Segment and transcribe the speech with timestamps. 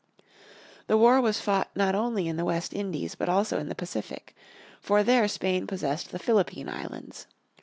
[0.87, 4.35] The war was fought not only in the West Indies but also in the Pacific.
[4.81, 7.27] For there Spain possessed the Philippine Islands.